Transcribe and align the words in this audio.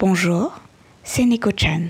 Bonjour, 0.00 0.60
c'est 1.02 1.24
Neko-chan. 1.24 1.88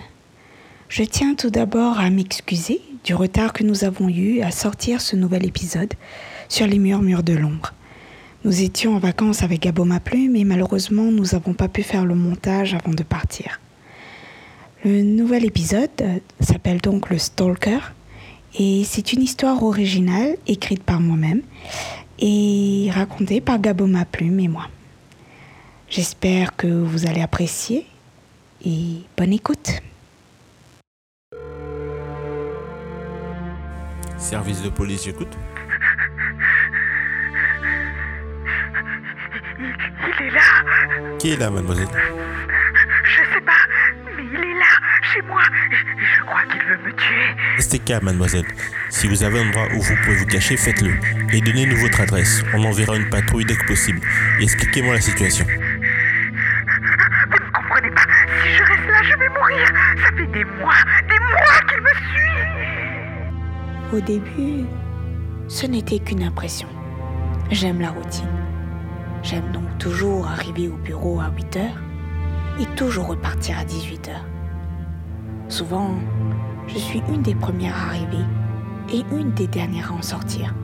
Je 0.88 1.02
tiens 1.02 1.34
tout 1.34 1.50
d'abord 1.50 2.00
à 2.00 2.08
m'excuser 2.08 2.80
du 3.04 3.14
retard 3.14 3.52
que 3.52 3.64
nous 3.64 3.84
avons 3.84 4.08
eu 4.08 4.40
à 4.40 4.50
sortir 4.50 5.02
ce 5.02 5.14
nouvel 5.14 5.44
épisode 5.44 5.92
sur 6.48 6.66
les 6.66 6.78
murmures 6.78 7.22
de 7.22 7.34
l'ombre. 7.34 7.74
Nous 8.46 8.62
étions 8.62 8.96
en 8.96 8.98
vacances 8.98 9.42
avec 9.42 9.60
Gabo 9.60 9.84
Plume 10.02 10.36
et 10.36 10.44
malheureusement 10.44 11.10
nous 11.10 11.26
n'avons 11.32 11.52
pas 11.52 11.68
pu 11.68 11.82
faire 11.82 12.06
le 12.06 12.14
montage 12.14 12.72
avant 12.72 12.94
de 12.94 13.02
partir. 13.02 13.60
Le 14.86 15.02
nouvel 15.02 15.44
épisode 15.44 15.90
s'appelle 16.40 16.80
donc 16.80 17.10
Le 17.10 17.18
Stalker 17.18 17.80
et 18.58 18.84
c'est 18.86 19.12
une 19.12 19.20
histoire 19.20 19.62
originale 19.62 20.38
écrite 20.46 20.82
par 20.82 21.00
moi-même 21.00 21.42
et 22.18 22.88
racontée 22.90 23.42
par 23.42 23.60
Gabo 23.60 23.86
Plume 24.10 24.40
et 24.40 24.48
moi. 24.48 24.68
J'espère 25.90 26.56
que 26.56 26.68
vous 26.68 27.06
allez 27.06 27.20
apprécier 27.20 27.84
et 28.64 29.02
bonne 29.16 29.32
écoute. 29.32 29.70
Service 34.18 34.62
de 34.62 34.68
police, 34.68 35.04
j'écoute. 35.04 35.36
Il 39.58 40.26
est 40.26 40.30
là. 40.30 40.40
Qui 41.18 41.32
est 41.32 41.36
là, 41.36 41.50
mademoiselle? 41.50 41.88
Je 43.04 43.34
sais 43.34 43.40
pas, 43.40 43.52
mais 44.16 44.22
il 44.22 44.38
est 44.38 44.54
là, 44.54 44.80
chez 45.12 45.22
moi. 45.22 45.42
Je 45.70 46.20
crois 46.22 46.42
qu'il 46.50 46.62
veut 46.62 46.78
me 46.78 46.92
tuer. 46.92 47.34
Restez 47.56 47.78
calme, 47.78 48.04
mademoiselle. 48.04 48.46
Si 48.90 49.06
vous 49.06 49.22
avez 49.22 49.40
un 49.40 49.48
endroit 49.48 49.68
où 49.74 49.80
vous 49.80 49.96
pouvez 50.04 50.16
vous 50.16 50.26
cacher, 50.26 50.56
faites-le. 50.56 50.94
Et 51.32 51.40
donnez-nous 51.40 51.76
votre 51.76 52.00
adresse. 52.00 52.42
On 52.54 52.64
enverra 52.64 52.96
une 52.96 53.08
patrouille 53.08 53.44
dès 53.44 53.56
que 53.56 53.66
possible. 53.66 54.00
Et 54.40 54.44
expliquez-moi 54.44 54.94
la 54.94 55.00
situation. 55.00 55.46
Au 63.90 64.00
début, 64.00 64.66
ce 65.48 65.64
n'était 65.64 65.98
qu'une 65.98 66.22
impression. 66.22 66.68
J'aime 67.50 67.80
la 67.80 67.90
routine. 67.90 68.28
J'aime 69.22 69.50
donc 69.50 69.78
toujours 69.78 70.28
arriver 70.28 70.68
au 70.68 70.76
bureau 70.76 71.20
à 71.20 71.30
8 71.34 71.56
heures 71.56 71.82
et 72.60 72.66
toujours 72.76 73.06
repartir 73.06 73.58
à 73.58 73.64
18 73.64 74.08
heures. 74.08 74.26
Souvent, 75.48 75.94
je 76.66 76.76
suis 76.76 77.02
une 77.08 77.22
des 77.22 77.34
premières 77.34 77.74
à 77.76 77.86
arriver 77.86 78.24
et 78.92 79.04
une 79.10 79.32
des 79.32 79.46
dernières 79.46 79.90
à 79.90 79.94
en 79.94 80.02
sortir. 80.02 80.54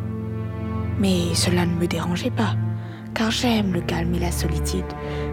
Mais 0.99 1.35
cela 1.35 1.65
ne 1.65 1.77
me 1.77 1.87
dérangeait 1.87 2.31
pas, 2.31 2.57
car 3.15 3.31
j'aime 3.31 3.73
le 3.73 3.81
calme 3.81 4.15
et 4.15 4.21
la 4.21 4.33
solitude 4.33 4.85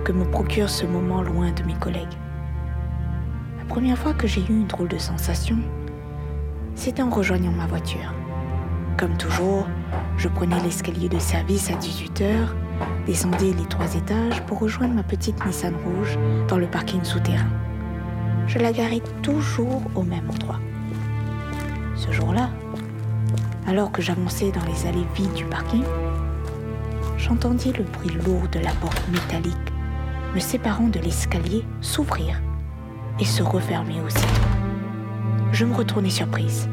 que 0.06 0.14
me 0.14 0.24
procure 0.24 0.70
ce 0.70 0.86
moment 0.86 1.22
loin 1.22 1.52
de 1.52 1.64
mes 1.64 1.76
collègues. 1.76 2.18
La 3.60 3.66
première 3.66 3.98
fois 3.98 4.14
que 4.14 4.28
j'ai 4.28 4.42
eu 4.42 4.52
une 4.52 4.68
drôle 4.68 4.88
de 4.88 4.98
sensation, 4.98 5.58
c'était 6.76 7.02
en 7.02 7.10
rejoignant 7.10 7.52
ma 7.52 7.68
voiture. 7.68 8.14
Comme 8.98 9.18
toujours, 9.18 9.68
je 10.18 10.28
prenais 10.28 10.60
l'escalier 10.62 11.10
de 11.10 11.20
service 11.20 11.70
à 11.70 11.74
18h, 11.74 12.48
descendais 13.06 13.54
les 13.58 13.66
trois 13.68 13.96
étages 13.96 14.42
pour 14.46 14.60
rejoindre 14.60 14.96
ma 14.96 15.04
petite 15.04 15.44
Nissan 15.46 15.74
rouge 15.84 16.18
dans 16.48 16.58
le 16.58 16.68
parking 16.68 17.04
souterrain. 17.04 17.50
Je 18.48 18.60
la 18.60 18.72
garais 18.72 19.02
toujours 19.22 19.82
au 19.96 20.04
même 20.04 20.30
endroit. 20.30 20.60
Ce 21.96 22.12
jour-là, 22.12 22.50
alors 23.68 23.92
que 23.92 24.02
j'avançais 24.02 24.52
dans 24.52 24.66
les 24.66 24.88
allées 24.88 25.08
vides 25.16 25.34
du 25.34 25.46
parking, 25.46 25.84
j'entendis 27.18 27.72
le 27.74 27.84
bruit 27.84 28.12
lourd 28.26 28.48
de 28.52 28.60
la 28.60 28.72
porte 28.82 29.02
métallique 29.12 29.56
me 30.34 30.40
séparant 30.40 30.88
de 30.88 31.00
l'escalier 31.00 31.64
s'ouvrir 31.82 32.42
et 33.20 33.26
se 33.26 33.44
refermer 33.44 34.02
aussi. 34.02 34.26
Je 35.52 35.66
me 35.66 35.76
retournai 35.76 36.10
surprise, 36.10 36.70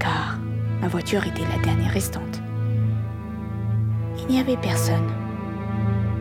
car 0.00 0.36
ma 0.80 0.88
voiture 0.88 1.24
était 1.24 1.46
la 1.56 1.62
dernière 1.62 1.92
restante. 1.92 2.42
Il 4.18 4.26
n'y 4.26 4.40
avait 4.40 4.56
personne. 4.56 5.08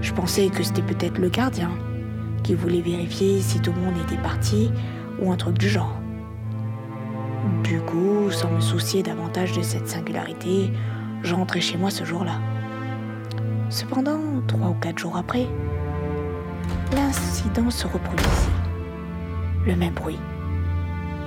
Je 0.02 0.14
pensais 0.14 0.50
que 0.50 0.62
c'était 0.62 0.84
peut-être 0.84 1.18
le 1.18 1.30
gardien 1.30 1.72
qui 2.44 2.54
voulait 2.54 2.82
vérifier 2.82 3.42
si 3.42 3.60
tout 3.60 3.72
le 3.74 3.82
monde 3.82 3.96
était 4.06 4.22
parti 4.22 4.72
ou 5.20 5.32
un 5.32 5.36
truc 5.36 5.58
du 5.58 5.70
genre. 5.70 6.00
Du 7.64 7.80
coup, 7.82 8.30
sans 8.30 8.52
me 8.52 8.60
soucier 8.60 9.02
davantage 9.02 9.54
de 9.54 9.64
cette 9.64 9.88
singularité, 9.88 10.72
je 11.24 11.36
chez 11.60 11.78
moi 11.78 11.90
ce 11.90 12.04
jour-là. 12.04 12.40
Cependant, 13.70 14.20
trois 14.48 14.70
ou 14.70 14.76
quatre 14.76 15.00
jours 15.00 15.18
après, 15.18 15.48
l'incident 16.94 17.70
se 17.72 17.88
reproduisit. 17.88 18.52
Le 19.66 19.76
même 19.76 19.94
bruit, 19.94 20.20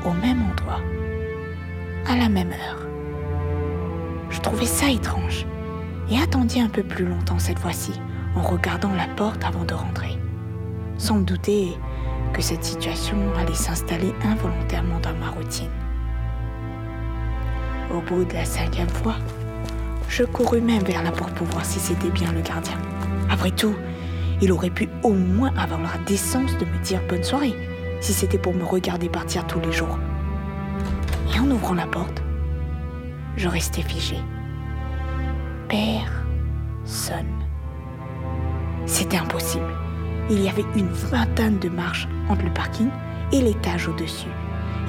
au 0.04 0.12
même 0.12 0.42
endroit, 0.50 0.80
à 2.06 2.16
la 2.16 2.28
même 2.28 2.52
heure. 2.52 2.86
Je 4.30 4.40
trouvais 4.40 4.66
ça 4.66 4.88
étrange 4.90 5.46
et 6.10 6.18
attendis 6.18 6.60
un 6.60 6.68
peu 6.68 6.82
plus 6.82 7.06
longtemps 7.06 7.38
cette 7.38 7.58
fois-ci 7.58 7.92
en 8.36 8.42
regardant 8.42 8.92
la 8.94 9.06
porte 9.16 9.44
avant 9.44 9.64
de 9.64 9.74
rentrer, 9.74 10.18
sans 10.98 11.16
me 11.16 11.24
douter 11.24 11.76
que 12.32 12.42
cette 12.42 12.64
situation 12.64 13.16
allait 13.38 13.54
s'installer 13.54 14.12
involontairement 14.24 15.00
dans 15.00 15.14
ma 15.14 15.30
routine. 15.30 15.70
Au 17.92 18.00
bout 18.00 18.24
de 18.24 18.34
la 18.34 18.44
cinquième 18.44 18.88
fois, 18.88 19.14
je 20.08 20.24
courus 20.24 20.62
même 20.62 20.82
vers 20.82 21.02
la 21.02 21.12
porte 21.12 21.34
pour 21.34 21.46
voir 21.46 21.64
si 21.64 21.78
c'était 21.78 22.10
bien 22.10 22.32
le 22.32 22.40
gardien. 22.40 22.76
Après 23.30 23.52
tout, 23.52 23.74
il 24.42 24.52
aurait 24.52 24.70
pu 24.70 24.88
au 25.02 25.12
moins 25.12 25.54
avoir 25.56 25.80
la 25.80 25.96
décence 26.06 26.58
de 26.58 26.64
me 26.64 26.84
dire 26.84 27.00
bonne 27.08 27.22
soirée, 27.22 27.54
si 28.04 28.12
c'était 28.12 28.36
pour 28.36 28.52
me 28.52 28.64
regarder 28.64 29.08
partir 29.08 29.46
tous 29.46 29.60
les 29.60 29.72
jours. 29.72 29.98
Et 31.34 31.40
en 31.40 31.50
ouvrant 31.50 31.72
la 31.72 31.86
porte, 31.86 32.22
je 33.38 33.48
restais 33.48 33.80
figé. 33.80 34.16
Personne. 35.68 37.32
C'était 38.84 39.16
impossible. 39.16 39.72
Il 40.28 40.42
y 40.42 40.50
avait 40.50 40.66
une 40.76 40.90
vingtaine 40.90 41.58
de 41.58 41.70
marches 41.70 42.06
entre 42.28 42.44
le 42.44 42.52
parking 42.52 42.90
et 43.32 43.40
l'étage 43.40 43.88
au-dessus. 43.88 44.28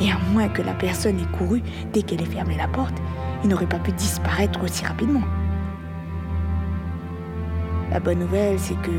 Et 0.01 0.11
à 0.11 0.17
moins 0.33 0.49
que 0.49 0.61
la 0.61 0.73
personne 0.73 1.17
ait 1.17 1.37
couru 1.37 1.63
dès 1.93 2.01
qu'elle 2.01 2.21
ait 2.21 2.25
fermé 2.25 2.57
la 2.57 2.67
porte, 2.67 2.97
il 3.43 3.49
n'aurait 3.49 3.65
pas 3.65 3.79
pu 3.79 3.93
disparaître 3.93 4.61
aussi 4.61 4.85
rapidement. 4.85 5.23
La 7.91 8.01
bonne 8.01 8.19
nouvelle, 8.19 8.59
c'est 8.59 8.75
que 8.81 8.91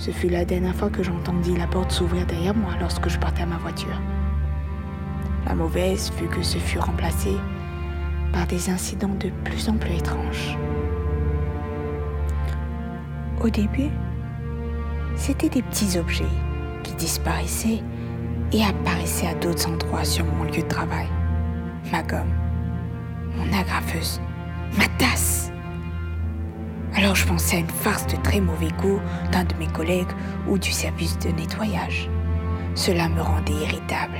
ce 0.00 0.10
fut 0.12 0.30
la 0.30 0.46
dernière 0.46 0.74
fois 0.74 0.88
que 0.88 1.02
j'entendis 1.02 1.54
la 1.54 1.66
porte 1.66 1.92
s'ouvrir 1.92 2.24
derrière 2.24 2.56
moi 2.56 2.72
lorsque 2.80 3.10
je 3.10 3.18
partais 3.18 3.42
à 3.42 3.46
ma 3.46 3.58
voiture. 3.58 4.00
La 5.46 5.54
mauvaise 5.54 6.10
fut 6.16 6.24
que 6.24 6.42
ce 6.42 6.56
fut 6.56 6.78
remplacé 6.78 7.36
par 8.32 8.46
des 8.46 8.70
incidents 8.70 9.14
de 9.20 9.28
plus 9.44 9.68
en 9.68 9.74
plus 9.74 9.92
étranges. 9.92 10.56
Au 13.42 13.50
début, 13.50 13.90
c'était 15.16 15.50
des 15.50 15.62
petits 15.62 15.98
objets 15.98 16.24
qui 16.82 16.94
disparaissaient 16.94 17.82
et 18.52 18.64
apparaissaient 18.64 19.26
à 19.26 19.34
d'autres 19.34 19.68
endroits 19.68 20.04
sur 20.04 20.24
mon 20.24 20.44
lieu 20.44 20.62
de 20.62 20.68
travail. 20.68 21.08
Ma 21.92 22.02
gomme, 22.02 22.32
mon 23.36 23.52
agrafeuse, 23.52 24.18
ma 24.78 24.86
tasse. 24.96 25.49
Alors 27.00 27.14
je 27.14 27.26
pensais 27.26 27.56
à 27.56 27.60
une 27.60 27.70
farce 27.70 28.06
de 28.08 28.16
très 28.16 28.42
mauvais 28.42 28.68
goût 28.78 29.00
d'un 29.32 29.44
de 29.44 29.54
mes 29.54 29.68
collègues 29.68 30.12
ou 30.46 30.58
du 30.58 30.70
service 30.70 31.18
de 31.20 31.30
nettoyage. 31.30 32.10
Cela 32.74 33.08
me 33.08 33.22
rendait 33.22 33.54
irritable. 33.54 34.18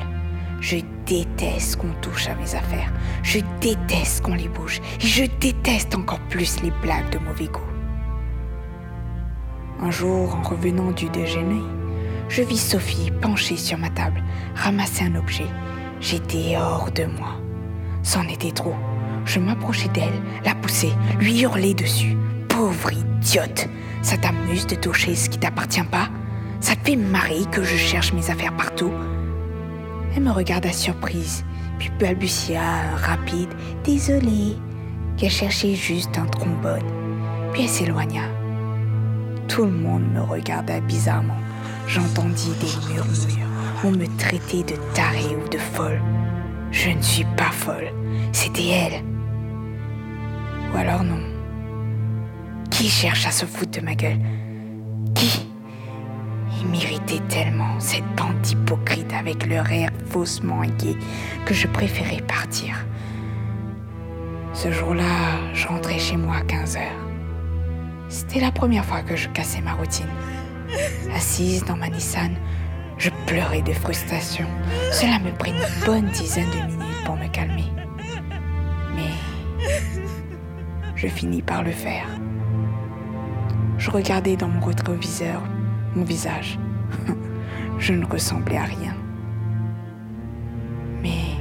Je 0.63 0.79
déteste 1.05 1.77
qu'on 1.77 1.93
touche 2.01 2.29
à 2.29 2.35
mes 2.37 2.55
affaires. 2.55 2.91
Je 3.23 3.41
déteste 3.61 4.23
qu'on 4.25 4.35
les 4.35 4.49
bouge. 4.49 4.81
Et 4.99 5.07
je 5.07 5.25
déteste 5.41 5.95
encore 5.95 6.21
plus 6.31 6.63
les 6.63 6.71
blagues 6.71 7.11
de 7.13 7.19
mauvais 7.19 7.49
goût. 7.49 7.61
Un 9.81 9.91
jour, 9.91 10.35
en 10.35 10.43
revenant 10.43 10.91
du 10.93 11.11
déjeuner, 11.11 11.63
je 12.31 12.41
vis 12.41 12.57
Sophie 12.57 13.11
penchée 13.21 13.59
sur 13.59 13.77
ma 13.77 13.91
table, 13.91 14.25
ramasser 14.55 15.05
un 15.05 15.17
objet. 15.17 15.47
J'étais 16.01 16.57
hors 16.57 16.91
de 16.93 17.05
moi. 17.05 17.35
C'en 18.03 18.27
était 18.27 18.53
trop. 18.53 18.77
Je 19.27 19.39
m'approchai 19.39 19.91
d'elle, 19.91 20.23
la 20.47 20.55
poussai, 20.55 20.93
lui 21.19 21.43
hurlai 21.43 21.75
dessus. 21.75 22.17
Pauvre 22.51 22.93
idiote, 22.93 23.69
ça 24.03 24.19
t'amuse 24.19 24.67
de 24.67 24.75
toucher 24.75 25.15
ce 25.15 25.31
qui 25.31 25.39
t'appartient 25.39 25.83
pas? 25.85 26.09
Ça 26.61 26.75
te 26.75 26.91
fait 26.91 26.97
marrer 26.97 27.45
que 27.51 27.63
je 27.63 27.77
cherche 27.77 28.13
mes 28.13 28.29
affaires 28.29 28.55
partout? 28.55 28.93
Elle 30.15 30.25
me 30.25 30.31
regarda 30.31 30.71
surprise, 30.71 31.45
puis 31.79 31.91
balbutia 31.99 32.61
rapide, 32.97 33.49
désolée, 33.85 34.57
qu'elle 35.17 35.31
cherchait 35.31 35.75
juste 35.75 36.19
un 36.19 36.27
trombone. 36.27 36.85
Puis 37.53 37.63
elle 37.63 37.69
s'éloigna. 37.69 38.23
Tout 39.49 39.65
le 39.65 39.71
monde 39.71 40.13
me 40.13 40.21
regarda 40.21 40.81
bizarrement. 40.81 41.39
J'entendis 41.87 42.53
des 42.61 42.93
murmures. 42.93 43.47
On 43.85 43.91
me 43.91 44.07
traitait 44.19 44.65
de 44.65 44.79
tarée 44.93 45.37
ou 45.37 45.49
de 45.49 45.59
folle. 45.59 46.01
Je 46.73 46.91
ne 46.91 47.03
suis 47.03 47.27
pas 47.37 47.51
folle. 47.51 47.91
C'était 48.33 48.69
elle. 48.69 49.05
Ou 50.73 50.77
alors 50.77 51.03
non. 51.03 51.30
Qui 52.81 52.89
cherche 52.89 53.27
à 53.27 53.31
se 53.31 53.45
foutre 53.45 53.79
de 53.79 53.85
ma 53.85 53.95
gueule 53.95 54.19
Qui 55.15 55.47
Il 56.59 56.69
m'irritait 56.69 57.21
tellement, 57.29 57.79
cette 57.79 58.07
bande 58.17 58.47
hypocrite 58.47 59.13
avec 59.13 59.47
leur 59.47 59.71
air 59.71 59.91
faussement 60.07 60.63
inquiet, 60.63 60.97
que 61.45 61.53
je 61.53 61.67
préférais 61.67 62.23
partir. 62.23 62.87
Ce 64.55 64.73
jour-là, 64.73 65.53
je 65.53 65.69
rentrais 65.69 65.99
chez 65.99 66.17
moi 66.17 66.37
à 66.37 66.41
15 66.41 66.77
heures. 66.79 67.07
C'était 68.09 68.41
la 68.41 68.51
première 68.51 68.87
fois 68.87 69.03
que 69.03 69.15
je 69.15 69.29
cassais 69.29 69.61
ma 69.61 69.75
routine. 69.75 70.09
Assise 71.15 71.63
dans 71.67 71.77
ma 71.77 71.91
Nissan, 71.91 72.35
je 72.97 73.11
pleurais 73.27 73.61
de 73.61 73.75
frustration. 73.75 74.47
Cela 74.91 75.19
me 75.19 75.33
prit 75.33 75.51
une 75.51 75.85
bonne 75.85 76.09
dizaine 76.13 76.49
de 76.49 76.73
minutes 76.73 77.05
pour 77.05 77.17
me 77.17 77.29
calmer. 77.29 77.71
Mais 78.97 79.13
je 80.97 81.09
finis 81.09 81.43
par 81.43 81.63
le 81.63 81.73
faire. 81.73 82.07
Je 83.81 83.91
regardais 83.91 84.37
dans 84.37 84.49
mon 84.49 84.61
rétroviseur 84.61 85.43
mon 85.97 86.05
visage. 86.05 86.59
je 87.79 87.95
ne 87.95 88.05
ressemblais 88.05 88.59
à 88.59 88.65
rien. 88.65 88.95
Mais 91.03 91.35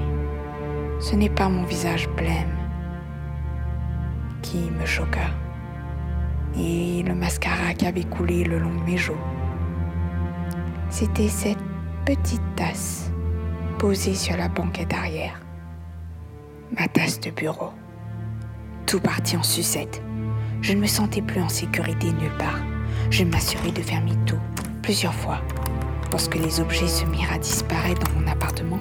ce 1.01 1.18
n'est 1.18 1.30
pas 1.30 1.50
mon 1.50 1.63
visage 1.63 2.07
blême 2.15 2.56
qui 4.41 4.71
me 4.71 4.86
choqua, 4.86 5.27
et 6.56 7.03
le 7.03 7.13
mascara 7.13 7.74
qui 7.74 7.86
avait 7.86 8.06
coulé 8.06 8.45
le 8.45 8.57
long 8.57 8.74
de 8.74 8.83
mes 8.89 8.97
joues. 8.97 9.25
C'était 10.89 11.27
cette 11.27 11.62
petite 12.06 12.56
tasse 12.56 13.12
posée 13.80 14.15
sur 14.15 14.38
la 14.38 14.47
banquette 14.47 14.94
arrière. 14.94 15.41
Ma 16.80 16.88
tasse 16.88 17.19
de 17.19 17.31
bureau. 17.31 17.74
Tout 18.86 19.01
partit 19.01 19.36
en 19.36 19.44
sucette. 19.44 20.01
Je 20.61 20.73
ne 20.73 20.81
me 20.81 20.88
sentais 20.88 21.21
plus 21.21 21.41
en 21.41 21.50
sécurité 21.50 22.11
nulle 22.11 22.38
part. 22.38 22.59
Je 23.09 23.23
m'assurais 23.23 23.71
de 23.71 23.81
faire 23.81 24.01
mi-tour 24.01 24.39
plusieurs 24.81 25.13
fois 25.13 25.41
lorsque 26.11 26.35
les 26.35 26.59
objets 26.59 26.88
se 26.88 27.06
mirent 27.06 27.31
à 27.33 27.38
disparaître 27.38 28.01
dans 28.07 28.19
mon 28.19 28.27
appartement. 28.27 28.79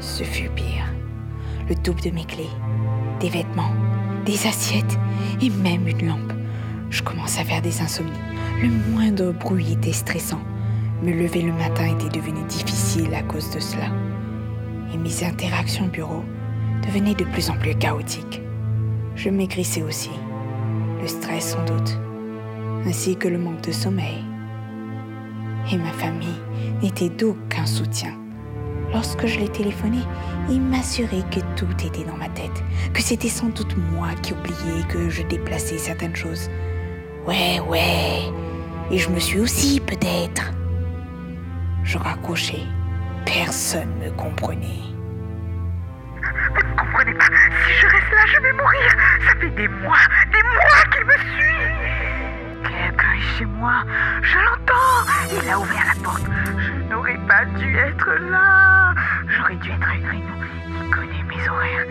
Ce 0.00 0.22
fut 0.22 0.50
pire. 0.50 0.84
Le 1.68 1.74
double 1.74 2.00
de 2.00 2.10
mes 2.10 2.24
clés, 2.24 2.50
des 3.20 3.28
vêtements, 3.28 3.72
des 4.24 4.46
assiettes 4.46 4.98
et 5.40 5.50
même 5.50 5.88
une 5.88 6.08
lampe. 6.08 6.32
Je 6.90 7.02
commence 7.02 7.38
à 7.38 7.44
faire 7.44 7.62
des 7.62 7.80
insomnies. 7.80 8.10
Le 8.62 8.68
moindre 8.92 9.32
bruit 9.32 9.72
était 9.72 9.92
stressant. 9.92 10.40
Me 11.02 11.12
lever 11.12 11.42
le 11.42 11.52
matin 11.52 11.86
était 11.86 12.16
devenu 12.16 12.42
difficile 12.48 13.12
à 13.14 13.22
cause 13.22 13.50
de 13.50 13.60
cela. 13.60 13.86
Et 14.94 14.96
mes 14.96 15.24
interactions 15.24 15.86
au 15.86 15.88
bureau 15.88 16.24
devenaient 16.86 17.14
de 17.14 17.24
plus 17.24 17.50
en 17.50 17.56
plus 17.56 17.74
chaotiques. 17.74 18.40
Je 19.16 19.30
maigrissais 19.30 19.82
aussi. 19.82 20.10
Le 21.00 21.08
stress 21.08 21.52
sans 21.52 21.64
doute, 21.64 21.98
ainsi 22.86 23.16
que 23.16 23.28
le 23.28 23.38
manque 23.38 23.62
de 23.62 23.72
sommeil. 23.72 24.22
Et 25.72 25.78
ma 25.78 25.92
famille 25.92 26.40
n'était 26.82 27.08
d'aucun 27.08 27.64
soutien. 27.64 28.12
Lorsque 28.92 29.26
je 29.26 29.40
l'ai 29.40 29.48
téléphoné, 29.48 29.98
il 30.50 30.60
m'assurait 30.60 31.24
que 31.30 31.40
tout 31.56 31.66
était 31.84 32.04
dans 32.04 32.16
ma 32.16 32.28
tête, 32.28 32.62
que 32.92 33.02
c'était 33.02 33.28
sans 33.28 33.48
doute 33.48 33.74
moi 33.92 34.08
qui 34.22 34.34
oubliais 34.34 34.86
que 34.88 35.08
je 35.08 35.22
déplaçais 35.22 35.78
certaines 35.78 36.14
choses. 36.14 36.50
Ouais, 37.26 37.58
ouais, 37.68 38.22
et 38.90 38.98
je 38.98 39.08
me 39.08 39.18
suis 39.18 39.40
aussi 39.40 39.80
peut-être. 39.80 40.52
Je 41.82 41.98
raccrochais. 41.98 42.62
Personne 43.24 43.98
ne 44.04 44.10
comprenait. 44.10 44.95
Si 47.66 47.72
je 47.80 47.86
reste 47.86 48.10
là, 48.12 48.26
je 48.26 48.40
vais 48.40 48.52
mourir. 48.52 48.90
Ça 49.26 49.34
fait 49.40 49.50
des 49.50 49.68
mois, 49.68 49.98
des 50.32 50.42
mois 50.42 50.82
qu'il 50.92 51.04
me 51.04 51.16
suit. 51.34 51.66
Quelqu'un 52.62 53.12
est 53.12 53.38
chez 53.38 53.44
moi. 53.44 53.82
Je 54.22 54.38
l'entends. 54.38 55.42
Il 55.42 55.50
a 55.50 55.58
ouvert 55.58 55.84
la 55.86 56.02
porte. 56.02 56.22
Je 56.54 56.94
n'aurais 56.94 57.18
pas 57.26 57.44
dû 57.44 57.76
être 57.76 58.10
là. 58.30 58.94
J'aurais 59.28 59.56
dû 59.56 59.70
être 59.70 59.88
à 59.88 59.94
une 59.96 60.06
réunion. 60.06 60.34
Il 60.80 60.90
connaît 60.90 61.24
mes 61.24 61.48
horaires. 61.48 61.86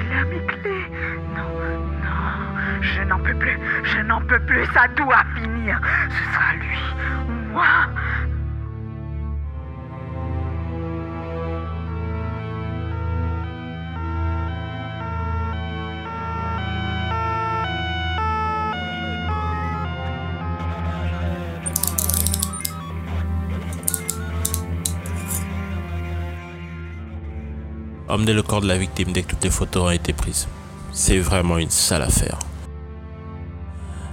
Il 0.00 0.18
a 0.18 0.24
mes 0.24 0.46
clés. 0.46 0.90
Non, 1.36 1.48
non. 2.02 2.80
Je 2.80 3.02
n'en 3.02 3.18
peux 3.20 3.34
plus. 3.34 3.58
Je 3.84 4.00
n'en 4.00 4.20
peux 4.22 4.40
plus. 4.40 4.66
Ça 4.74 4.88
doit 4.96 5.24
finir. 5.36 5.80
Ce 6.10 6.34
sera 6.34 6.54
lui 6.54 6.78
moi. 7.54 7.86
Emmener 28.14 28.32
le 28.32 28.44
corps 28.44 28.60
de 28.60 28.68
la 28.68 28.78
victime 28.78 29.10
dès 29.12 29.22
que 29.24 29.30
toutes 29.30 29.42
les 29.42 29.50
photos 29.50 29.82
ont 29.82 29.90
été 29.90 30.12
prises. 30.12 30.46
C'est 30.92 31.18
vraiment 31.18 31.58
une 31.58 31.68
sale 31.68 32.02
affaire. 32.02 32.38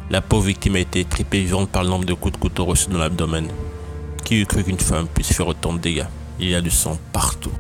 La 0.10 0.22
pauvre 0.22 0.48
victime 0.48 0.76
a 0.78 0.80
été 0.80 1.06
tripée 1.06 1.42
vivante 1.42 1.70
par 1.70 1.84
le 1.84 1.90
nombre 1.90 2.06
de 2.06 2.16
coups 2.16 2.34
de 2.34 2.40
couteau 2.40 2.66
reçus 2.66 2.90
dans 2.90 2.98
l'abdomen. 2.98 3.48
Qui 4.26 4.42
eût 4.42 4.48
cru 4.48 4.64
qu'une 4.64 4.80
femme 4.80 5.08
puisse 5.08 5.32
faire 5.32 5.46
autant 5.46 5.74
de 5.74 5.78
dégâts? 5.78 6.08
Il 6.40 6.50
y 6.50 6.56
a 6.56 6.62
du 6.62 6.72
sang 6.72 6.98
partout. 7.14 7.52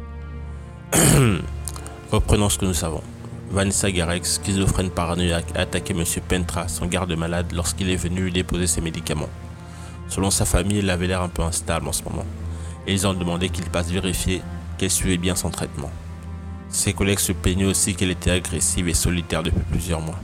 Reprenons 2.11 2.49
ce 2.49 2.57
que 2.57 2.65
nous 2.65 2.73
savons. 2.73 3.03
Vanessa 3.51 3.91
Garex, 3.91 4.41
schizophrène 4.44 4.89
paranoïaque, 4.89 5.55
a 5.55 5.59
attaqué 5.59 5.94
M. 5.94 6.03
Pentra, 6.27 6.67
son 6.67 6.87
garde-malade, 6.87 7.51
lorsqu'il 7.53 7.91
est 7.91 7.95
venu 7.95 8.21
lui 8.21 8.31
déposer 8.31 8.65
ses 8.65 8.81
médicaments. 8.81 9.29
Selon 10.07 10.31
sa 10.31 10.45
famille, 10.45 10.79
il 10.79 10.89
avait 10.89 11.05
l'air 11.05 11.21
un 11.21 11.29
peu 11.29 11.44
instable 11.44 11.87
en 11.87 11.94
ce 11.94 12.01
moment. 12.01 12.25
Et 12.87 12.94
ils 12.94 13.05
ont 13.05 13.13
demandé 13.13 13.49
qu'il 13.49 13.65
passe 13.65 13.91
vérifier 13.91 14.42
qu'elle 14.80 14.89
suivait 14.89 15.18
bien 15.18 15.35
son 15.35 15.51
traitement. 15.51 15.92
Ses 16.71 16.94
collègues 16.94 17.19
se 17.19 17.33
plaignaient 17.33 17.66
aussi 17.66 17.95
qu'elle 17.95 18.11
était 18.11 18.31
agressive 18.31 18.87
et 18.87 18.94
solitaire 18.94 19.44
depuis 19.44 19.63
plusieurs 19.69 19.99
mois. 19.99 20.19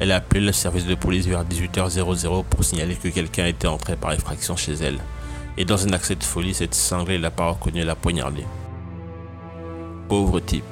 Elle 0.00 0.10
a 0.10 0.16
appelé 0.16 0.40
le 0.40 0.52
service 0.52 0.86
de 0.86 0.96
police 0.96 1.26
vers 1.26 1.44
18h00 1.44 2.44
pour 2.44 2.64
signaler 2.64 2.96
que 2.96 3.08
quelqu'un 3.08 3.46
était 3.46 3.68
entré 3.68 3.94
par 3.94 4.12
effraction 4.12 4.56
chez 4.56 4.72
elle. 4.72 4.98
Et 5.56 5.64
dans 5.64 5.86
un 5.86 5.92
accès 5.92 6.16
de 6.16 6.24
folie, 6.24 6.54
cette 6.54 6.74
cinglée 6.74 7.18
l'a 7.18 7.30
pas 7.30 7.50
reconnu 7.50 7.80
et 7.80 7.84
l'a 7.84 7.94
poignardé. 7.94 8.44
Pauvre 10.08 10.40
type. 10.40 10.64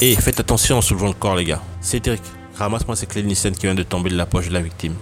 Et 0.00 0.16
faites 0.16 0.40
attention 0.40 0.78
en 0.78 0.82
soulevant 0.82 1.06
le 1.06 1.12
corps, 1.12 1.36
les 1.36 1.44
gars. 1.44 1.62
Cédric, 1.80 2.22
ramasse-moi 2.56 2.96
ces 2.96 3.06
clés 3.06 3.24
qui 3.24 3.60
viennent 3.62 3.76
de 3.76 3.84
tomber 3.84 4.10
de 4.10 4.16
la 4.16 4.26
poche 4.26 4.48
de 4.48 4.54
la 4.54 4.62
victime. 4.62 4.94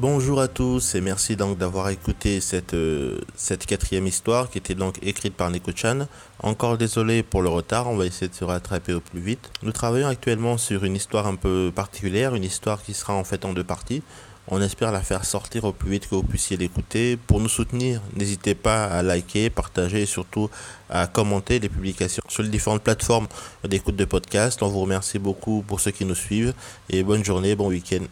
Bonjour 0.00 0.40
à 0.40 0.48
tous 0.48 0.96
et 0.96 1.00
merci 1.00 1.36
donc 1.36 1.56
d'avoir 1.56 1.88
écouté 1.88 2.40
cette, 2.40 2.74
euh, 2.74 3.20
cette 3.36 3.64
quatrième 3.64 4.08
histoire 4.08 4.50
qui 4.50 4.58
était 4.58 4.74
donc 4.74 4.98
écrite 5.02 5.34
par 5.34 5.50
Neko-chan. 5.50 6.08
Encore 6.42 6.76
désolé 6.76 7.22
pour 7.22 7.42
le 7.42 7.48
retard, 7.48 7.88
on 7.88 7.96
va 7.96 8.04
essayer 8.04 8.26
de 8.26 8.34
se 8.34 8.42
rattraper 8.42 8.92
au 8.92 8.98
plus 9.00 9.20
vite. 9.20 9.52
Nous 9.62 9.70
travaillons 9.70 10.08
actuellement 10.08 10.58
sur 10.58 10.82
une 10.82 10.96
histoire 10.96 11.28
un 11.28 11.36
peu 11.36 11.70
particulière, 11.72 12.34
une 12.34 12.42
histoire 12.42 12.82
qui 12.82 12.92
sera 12.92 13.14
en 13.14 13.22
fait 13.22 13.44
en 13.44 13.52
deux 13.52 13.62
parties. 13.62 14.02
On 14.48 14.60
espère 14.60 14.90
la 14.90 15.00
faire 15.00 15.24
sortir 15.24 15.62
au 15.62 15.72
plus 15.72 15.92
vite 15.92 16.08
que 16.08 16.16
vous 16.16 16.24
puissiez 16.24 16.56
l'écouter. 16.56 17.16
Pour 17.16 17.38
nous 17.38 17.48
soutenir, 17.48 18.02
n'hésitez 18.16 18.56
pas 18.56 18.86
à 18.86 19.00
liker, 19.04 19.48
partager 19.48 20.02
et 20.02 20.06
surtout 20.06 20.50
à 20.90 21.06
commenter 21.06 21.60
les 21.60 21.68
publications 21.68 22.24
sur 22.26 22.42
les 22.42 22.48
différentes 22.48 22.82
plateformes 22.82 23.28
d'écoute 23.62 23.94
de 23.94 24.04
podcast. 24.04 24.60
On 24.60 24.68
vous 24.68 24.80
remercie 24.80 25.20
beaucoup 25.20 25.62
pour 25.64 25.78
ceux 25.78 25.92
qui 25.92 26.04
nous 26.04 26.16
suivent 26.16 26.52
et 26.90 27.04
bonne 27.04 27.24
journée, 27.24 27.54
bon 27.54 27.68
week-end. 27.68 28.04